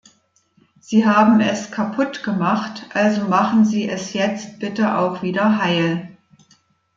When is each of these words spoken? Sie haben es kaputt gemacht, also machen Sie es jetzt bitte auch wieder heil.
Sie 0.79 1.05
haben 1.05 1.41
es 1.41 1.69
kaputt 1.69 2.23
gemacht, 2.23 2.87
also 2.95 3.25
machen 3.25 3.65
Sie 3.65 3.87
es 3.87 4.13
jetzt 4.13 4.57
bitte 4.57 4.97
auch 4.97 5.21
wieder 5.21 5.59
heil. 5.63 6.17